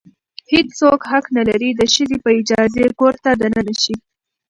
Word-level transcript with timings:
هیڅ 0.51 0.67
څوک 0.81 0.99
حق 1.11 1.25
نه 1.37 1.43
لري 1.49 1.69
د 1.73 1.81
ښځې 1.93 2.17
په 2.23 2.29
اجازې 2.39 2.83
کور 2.99 3.13
ته 3.23 3.29
دننه 3.41 3.73
شي. 3.83 3.95